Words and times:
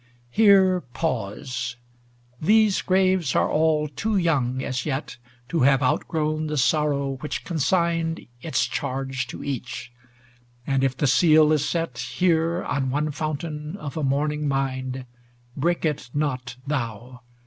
LI 0.01 0.07
Here 0.31 0.81
pause: 0.95 1.75
these 2.41 2.81
graves 2.81 3.35
are 3.35 3.47
all 3.51 3.87
too 3.87 4.17
young 4.17 4.63
as 4.63 4.83
yet 4.83 5.17
To 5.49 5.59
have 5.59 5.83
outgrown 5.83 6.47
the 6.47 6.57
sorrow 6.57 7.17
which 7.17 7.45
con 7.45 7.59
signed 7.59 8.25
Its 8.41 8.65
charge 8.65 9.27
to 9.27 9.43
each; 9.43 9.93
and 10.65 10.83
if 10.83 10.97
the 10.97 11.05
seal 11.05 11.51
is 11.53 11.69
set, 11.69 11.99
Here, 11.99 12.63
on 12.63 12.89
one 12.89 13.11
fountain 13.11 13.77
of 13.77 13.95
a 13.95 14.01
mourning 14.01 14.47
mind, 14.47 15.05
Break 15.55 15.85
it 15.85 16.09
not 16.15 16.55
thou 16.65 17.21